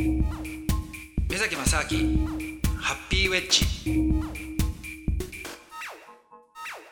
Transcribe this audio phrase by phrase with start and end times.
[0.00, 2.26] 目崎正明
[2.78, 3.66] ハッピーウェッジ。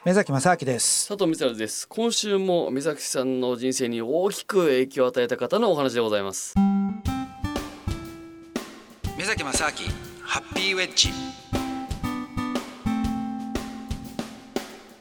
[0.05, 1.09] 目崎正明です。
[1.09, 1.89] 佐藤光です。
[1.89, 6.55] 今週も目崎さんの人生に大きく影響を与えた方のお話でございます。
[9.17, 9.73] 目崎正明
[10.23, 11.09] ハッピーウェッジ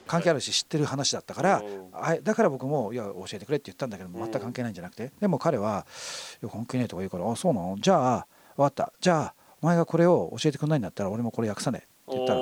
[0.08, 1.62] 関係あるし知ってる話だったから
[1.94, 5.86] あだから僕も「いや教えてくれ」って言ったんだけど全く関係ないんじゃなくてでも彼は
[6.42, 7.78] 「いや関係ねえ」とか言うから「あそうなの？
[7.80, 8.94] じゃあ分かった。
[9.00, 12.40] じゃあお前がこれを教えてくれないんだったら俺もこれ訳さねえ」って言ったら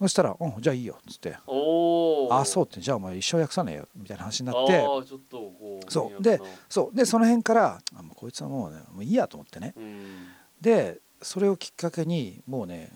[0.00, 1.34] そしたら「うんじゃあいいよ」っつって
[2.30, 4.78] 「あそう」って「じゃあお前一生訳さねえよ」みたいな話になって
[5.88, 6.22] そう。
[6.22, 6.96] でそう。
[6.96, 9.74] でその辺からあもうこいつはもうねもういいやと思ってね。
[10.60, 12.90] でそれをきっかけにもうね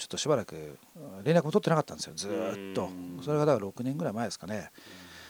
[0.00, 0.78] ちょっとしばらく
[1.24, 2.14] 連絡も取ってなかったんですよ。
[2.16, 2.88] ずっと。
[3.22, 4.70] それがだから6年ぐらい前ですかね。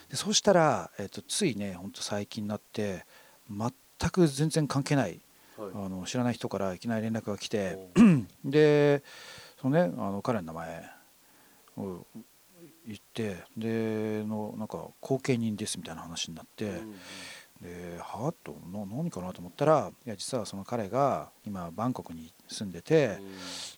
[0.09, 3.05] でそうしたら、えー、とついねほんと最近になって
[3.48, 5.20] 全く全然関係ない、
[5.56, 7.79] はい、あの知らない人からいきなり連絡が来て
[8.45, 9.02] で
[9.60, 10.91] そのねあの彼の名前
[11.79, 12.07] を
[12.87, 16.95] 言ってでのなんか後見人ですみたいな話になって、うん、
[17.61, 23.19] ではあと何かなと思ったらいや実はその彼が今バンコクに住んでて、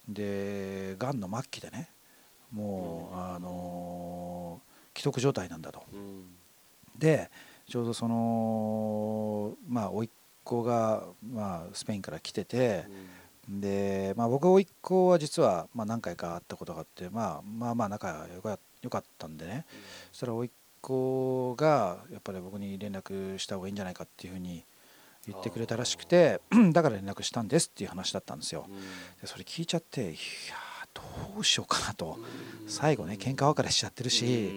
[0.09, 1.89] うん、でがんの末期でね
[2.53, 4.61] もう、うん、あの
[4.95, 5.83] 既得状態なんだと。
[6.97, 7.31] で
[7.67, 10.11] ちょうどそのまあ甥っ
[10.45, 12.85] 子が、まあ、スペインから来てて。
[13.49, 18.41] で、まあ、僕甥っ子は実は、まあ、何回か会ったことがあって、まあ、まあまあ仲良
[18.89, 19.81] かったんでね、うん、
[20.13, 20.51] そしたら甥っ
[20.83, 24.65] 子がやっぱり僕に連絡した方がいいんじゃないかっていうふうに
[25.27, 26.41] 言ってくれたらしくて
[26.73, 28.67] だから連絡したんですっていう話だったんですよ。
[29.21, 30.17] でそれ聞いちゃっていや
[30.93, 31.03] ど
[31.39, 32.19] うしようかなと。
[32.67, 34.51] 最後ね喧嘩別れしちゃってるし。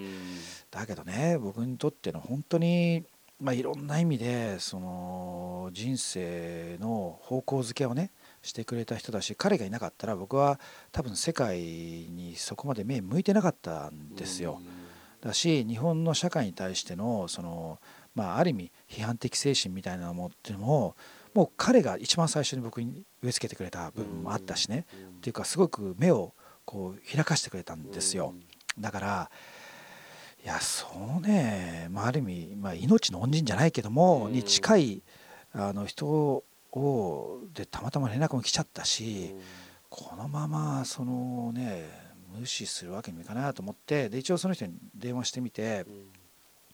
[0.71, 3.05] だけどね僕にとっての本当に
[3.39, 10.59] まあいろんな意味でその人生の方向づけをねしてくれた人だし彼がいなかったら僕は
[10.91, 14.61] 多分世界にそこまで目向いてなかったんですよ。
[15.25, 17.79] だし日本の社会に対してのその、
[18.13, 20.95] まあ、ある意味批判的精神みたいなものっていうのも
[21.33, 24.85] もう彼が一番最初に僕に植え付けてくれた部分もあったしね。
[25.17, 26.33] っていうかすごく目を
[26.63, 28.35] こう開かしてくれたんですよ。
[28.79, 29.31] だから
[30.43, 30.87] いやそ
[31.19, 35.01] うね、まあ、ある意味、まあ、命の恩人じゃないけども、に近い
[35.53, 36.43] あの人を
[37.53, 39.35] でたまたま連絡も来ちゃったし、
[39.89, 42.04] このままそのね
[42.39, 45.85] 無視するわけにもいかないなと思ってで一応その人に電話してみて、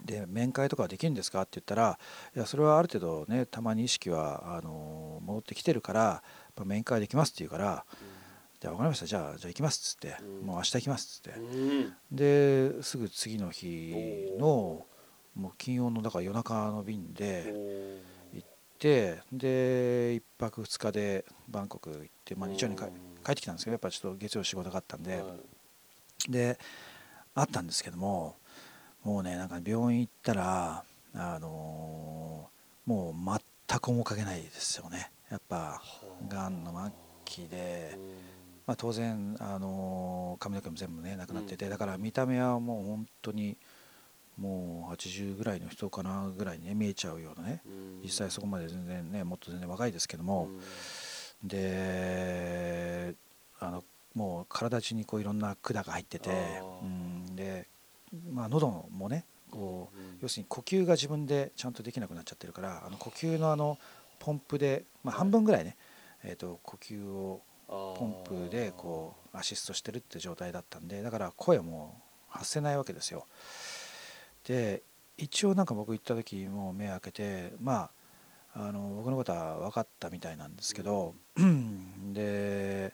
[0.04, 2.00] で面会とかはできるんですかって言ったら
[2.36, 6.24] いやそれはある程度ねたまに意識はあの戻ってきてるから
[6.64, 7.86] 面会できますって言うから、
[8.60, 9.06] じゃあ分かりました。
[9.06, 11.40] じゃあじゃあ行きますっつって、もう明日行きますっつって、
[12.12, 14.86] ですぐ次の日の
[15.36, 18.11] もう金曜のだから夜中の便で。
[18.82, 25.24] てで1泊2日でバンコク行って、まあ、日曜に帰ってきたんですけどやっぱちょっと月曜仕事があったんで、
[26.28, 26.58] で
[27.36, 28.36] あったんですけども
[29.04, 30.84] もうねなんか病院行ったら
[31.14, 35.12] あのー、もう全く面影ないですよね。
[35.30, 35.82] やっぱ
[36.28, 36.92] がんの末
[37.26, 37.98] 期で、
[38.66, 43.58] まあ、当然、あのー、髪の毛も全部ねなくなっててだから見た目はもう本当に。
[44.38, 47.62] もう80ぐらいの人かなぐらいに、ね、見えちゃうようなね、
[48.04, 50.50] 実際そこまで全然ねもっと全然若いですけども、
[51.44, 53.16] で
[53.60, 53.84] あの
[54.16, 56.30] もう体中にこういろんな管が入ってて、
[56.82, 57.68] うん、で、
[58.32, 63.78] まあ、喉もねこう、要するに呼吸が自分でちゃんとできなくなっちゃってるからあの呼吸のあの
[64.20, 65.76] ポンプで、まあ、半分ぐらいね、
[66.24, 73.26] えー、と呼吸をポンプでこうアシストしてるって状態だったんでだから声も発せないわけですよ。
[74.46, 74.84] で
[75.18, 77.92] 一応なんか僕行った時もう目開けてまあ
[78.54, 82.94] あの僕のことは分かったみたいなんですけど、うん、 で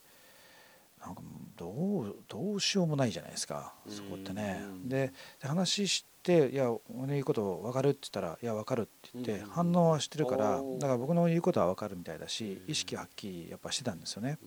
[1.03, 1.21] なんか
[1.55, 4.61] どうどうしようもないじゃないですかそこってね。
[4.85, 14.37] で話して「いや俺の言うこと分かる?」って言ったら「いや分かる」って言って反応はしてるからだから僕の言うことは分かるみたいだし意識はっきりやっぱしてたんですよね。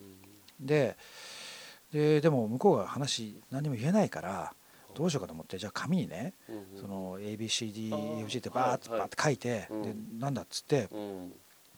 [0.59, 0.95] で
[1.91, 4.53] ででも向こうが話何も言えないから
[4.93, 6.33] どうしようかと思ってじゃあ紙にね、
[6.79, 10.89] その ABCDEFG ってバーッとバーッ書いて、でなんだっつって、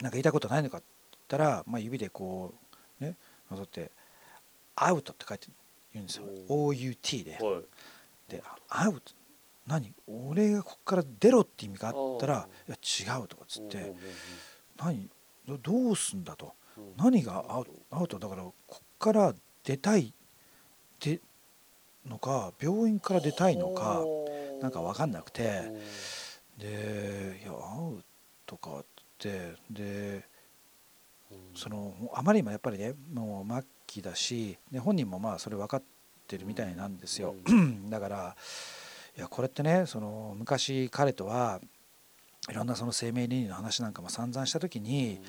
[0.01, 2.53] なんか言いたいことないのかって言ったら、まあ、指でこ
[3.01, 3.15] うね
[3.49, 3.91] なぞって
[4.75, 5.47] 「アウト」って書いて
[5.93, 6.25] 言うんですよ。
[6.49, 7.37] OUT で。
[8.27, 9.13] で「アウト」
[9.67, 9.93] 何？
[10.07, 13.93] 俺がここから出ろって意味があったら「いや違う」とかっつって
[14.77, 15.09] 「何？
[15.61, 16.53] どうすんだ」と
[16.97, 17.71] 「何がアウト？
[17.91, 19.33] アウトだからこっから
[19.63, 20.13] 出たい
[20.99, 21.21] で
[22.07, 24.03] のか病院から出たいのか
[24.61, 25.61] なんか分かんなくて。
[26.57, 28.03] で「いや会う」
[28.45, 28.85] とかっ
[29.17, 30.27] てで
[31.55, 35.83] そのあまりにもやっぱりねもう末期だし、ね、本人もまあそれ分かっ
[36.27, 37.35] てるみたいなんですよ、
[37.89, 38.35] だから
[39.17, 41.59] いやこれってねその昔彼とは
[42.49, 45.21] いろんなその生命倫理の話なんかも散々した時に、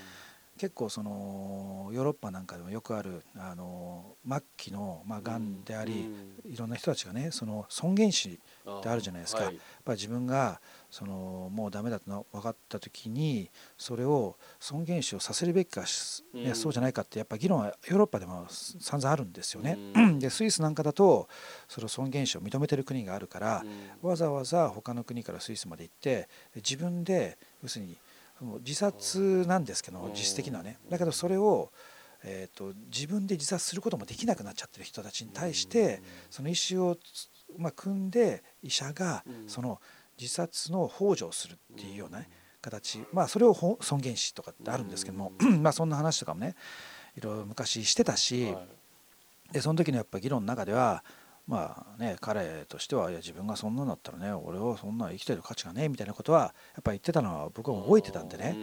[0.59, 5.65] 結構そのヨーロッパなんかでもよくあるあの末期のまあがん。
[5.65, 6.09] であり、
[6.47, 9.53] いろんな人たちがねその尊厳死ってあるじゃないですか、やっ
[9.85, 10.61] ぱり自分が
[10.91, 19.79] そのもうダメだと分かった時にそれを尊厳死をさせるべきか、ねそうじゃないかってやっぱ議論はヨーロッパでも散々あるんですよね。
[20.19, 21.29] でスイスなんかだと
[21.69, 23.65] その尊厳死を認めてる国があるから、
[24.03, 27.97] わざわざ他の国からスイスまで行って自分で要するに
[28.61, 30.79] 自殺なんですけど実質的にはね。
[30.91, 31.71] だけどそれを、
[32.25, 36.97] えーと、自分で自殺することもできなくなっちゃってる人たちに対してその意思を、
[37.57, 39.81] まあ、組んで医者がその
[40.19, 42.29] 自殺の幇助をするっていうような、ね、
[42.61, 43.05] 形。
[43.13, 46.55] まあそれを尊厳死とかってあるんですけどもまあそんな話とかもね
[47.17, 48.55] いろいろ昔してたし、
[49.53, 51.05] でその時のやっぱ議論の中では
[51.47, 58.57] まあね彼としてはいや自分がそんなんだったらね俺はそんな生きてる価値がねえみたいなことはやっぱ言ってたのは僕は覚えてたんでね。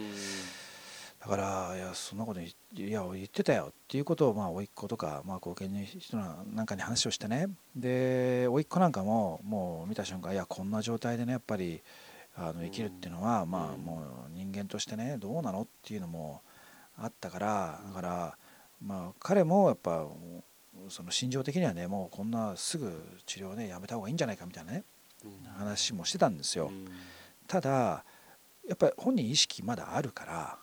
[1.20, 7.46] だからいやそんなこといや言ってたよっていうことをまあ甥っ子とかまあ後見の人なんかに話をしてね。
[7.76, 11.80] で甥っ子なんかももう見た瞬間いやこんな状態でねやっぱり
[12.34, 16.42] あの生きるっていうのはまあもう人間としてねどうなのっていうのも
[16.98, 18.38] あったからだから
[18.84, 20.04] まあ彼もやっぱ
[20.88, 22.92] その心情的にはねもうこんなすぐ
[23.26, 24.84] 治療ねやめた方がいいんじゃないかみたいなね、
[25.56, 26.70] 話もしてたんですよ、
[27.46, 28.04] ただ
[28.66, 30.58] やっぱり本人意識まだあるから、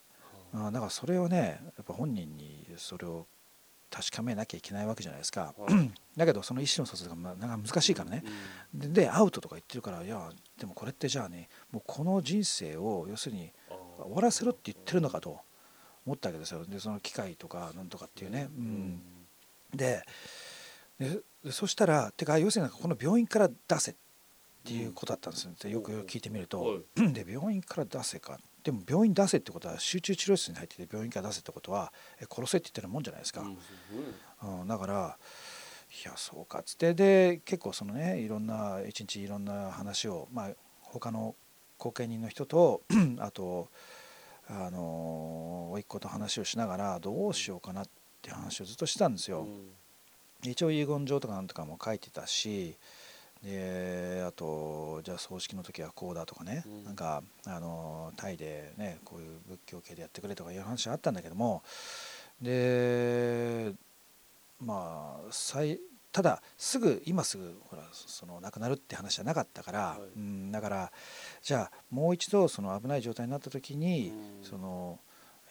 [0.53, 3.27] あだからそれをねやっぱ本人にそれを
[3.91, 5.53] 確かめなきゃいけないわけじゃないですか、
[6.17, 8.23] だけどその意思の疎通がなか難しいからね、
[8.73, 13.51] でアウトとか言ってるからいやでもこれってじゃあねもうこの人生を要するに
[13.97, 15.39] 終わらせろって言ってるのかと
[16.05, 16.65] 思ったわけですよ。
[16.65, 19.01] でその機械とかなんとかっていうね、うん
[19.73, 20.03] で
[20.99, 21.21] で
[21.51, 23.95] そしたらてか要するにこの病院から出せっ
[24.65, 28.39] ていうことだったんですよよく聞いてみると、 で病院から出せか。
[28.61, 33.41] でも病院出せってことは集中治療室に入ってて病院から出せってことはえ殺せって言ってるもんじゃないですか、
[34.43, 35.17] うん、だから
[36.03, 36.93] いやそうかっつって。
[36.93, 40.49] で結構そのねいろんな一日いろんな話をまあ
[40.81, 41.35] 他の
[41.77, 42.81] 後見人の人と
[43.19, 43.69] あと
[44.49, 49.47] あの甥っ子と話をしながらどうしようかなってって話をずっとしてたんですよ。
[50.43, 52.77] 一応遺言状とかなんとかも書いてたし
[53.43, 61.63] であとじゃあ葬式の時はこうだとかね、うん、なんかあのタイでねこういう仏教系でやってくれとかいう話あったんだけども。
[62.41, 63.73] で
[64.61, 65.31] まあ
[66.11, 70.91] ただすぐ今すぐほらその亡くなるって話じゃなかったから、はい、うん、だから
[71.41, 74.99] じゃあもう一度その危ない状態になった時に、うん、その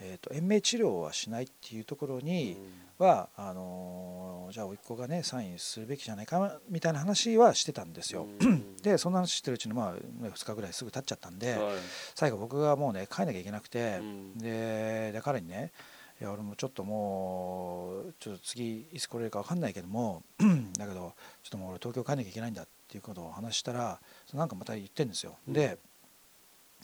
[0.00, 2.56] えーと、延命治療はしないっていうところに
[2.98, 8.26] は、うん、あのじゃあ甥っ子がねサインするべきじゃないかみたいな話はしてたんですよ。
[8.40, 11.72] うん、 でそんな話してるうちに、まあ、2日ぐらいすぐ経っちゃったんで、はい、
[12.14, 15.72] 最後僕がもうね帰んなきゃいけなくて、うん、でで彼にね
[16.20, 20.22] いや俺もちょっともうちょっと次いつ来れるか分かんないけども
[20.78, 24.00] だけどちょっともう俺東京帰んなきゃいけないんだっていうことを話したら
[24.32, 25.36] なんかまた言ってんですよ。
[25.46, 25.78] で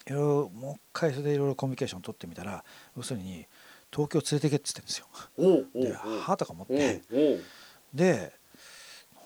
[0.07, 2.65] いろいろもう一回それでいろいろコミュニケーション取ってみたら
[2.97, 3.47] 要するに
[3.91, 5.93] 東京連れてけって言ってるんですよ。
[5.93, 7.01] ではとか思って
[7.93, 8.33] で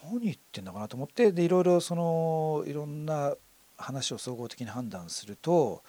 [0.04, 3.34] 何言ってんだかなと思ってでいろいろそのいろんな
[3.76, 5.82] 話を総合的に判断すると、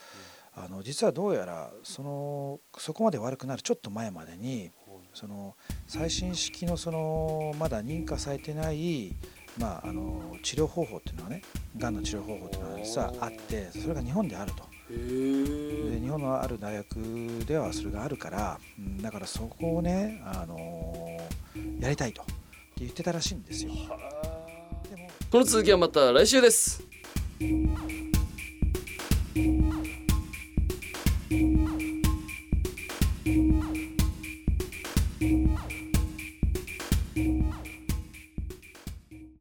[0.55, 4.71] あの実はどうやらそのそこまで悪くなるちょっと前までに
[5.13, 5.55] その
[5.87, 9.15] 最新式のそのまだ認可されてない
[9.57, 11.41] まあ、あの治療方法っていうのはね
[11.77, 14.68] がんの治療方法っていうのはさあってそれが日本であると。
[14.89, 16.95] で日本のある大学
[17.45, 22.23] ではそれがあるから、うん、だからそこをね、あのー、やりたいと
[22.77, 23.71] 言ってたらしいんですよ。
[25.31, 26.88] この続きはまた来週です。